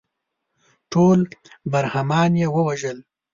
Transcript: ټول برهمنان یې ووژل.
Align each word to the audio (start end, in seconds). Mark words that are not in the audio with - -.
ټول 0.91 1.19
برهمنان 1.71 2.31
یې 2.41 2.47
ووژل. 2.55 2.97